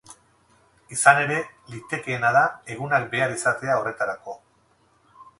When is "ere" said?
1.25-1.35